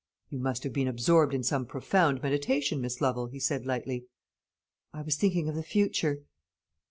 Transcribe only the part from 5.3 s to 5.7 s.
of the